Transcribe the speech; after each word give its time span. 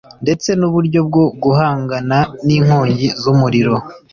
ndetse 0.23 0.49
n´uburyo 0.59 0.99
bwo 1.07 1.23
guhangana 1.43 2.17
n´inkongi 2.45 3.07
z´umuriro 3.21 3.75